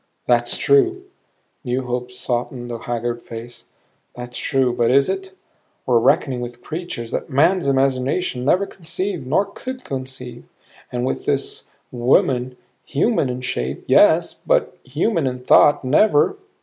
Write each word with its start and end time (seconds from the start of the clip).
"That's 0.25 0.57
true" 0.57 1.03
new 1.63 1.83
hope 1.85 2.09
softened 2.11 2.71
the 2.71 2.79
haggard 2.79 3.21
face 3.21 3.65
"that's 4.15 4.35
true 4.35 4.73
but 4.75 4.89
is 4.89 5.07
it? 5.07 5.33
We're 5.85 5.99
reckoning 5.99 6.41
with 6.41 6.63
creatures 6.63 7.11
that 7.11 7.29
man's 7.29 7.67
imagination 7.67 8.43
never 8.43 8.65
conceived 8.65 9.27
nor 9.27 9.45
could 9.45 9.83
conceive. 9.83 10.45
And 10.91 11.05
with 11.05 11.25
this 11.27 11.67
woman 11.91 12.57
human 12.83 13.29
in 13.29 13.41
shape, 13.41 13.83
yes, 13.85 14.33
but 14.33 14.75
human 14.83 15.27
in 15.27 15.43
thought 15.43 15.85
never. 15.85 16.35